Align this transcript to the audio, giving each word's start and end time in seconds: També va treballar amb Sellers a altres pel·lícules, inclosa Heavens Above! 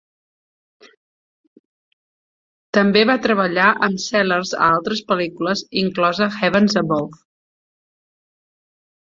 També 2.77 3.03
va 3.09 3.17
treballar 3.25 3.67
amb 3.89 4.01
Sellers 4.05 4.55
a 4.61 4.71
altres 4.79 5.03
pel·lícules, 5.13 5.63
inclosa 5.83 6.31
Heavens 6.41 6.81
Above! 6.85 7.23